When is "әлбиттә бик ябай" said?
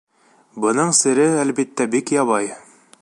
1.43-2.51